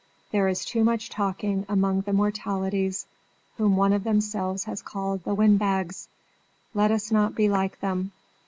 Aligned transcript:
There 0.31 0.47
is 0.47 0.65
too 0.65 0.83
much 0.83 1.11
talking 1.11 1.63
among 1.69 2.01
the 2.01 2.11
Mortalities 2.11 3.05
whom 3.57 3.77
one 3.77 3.93
of 3.93 4.03
themselves 4.03 4.63
has 4.63 4.81
called 4.81 5.23
the 5.23 5.35
Windbags. 5.35 6.07
Let 6.73 6.89
not 7.11 7.29
us 7.29 7.35
be 7.35 7.47
like 7.49 7.79
them. 7.81 8.11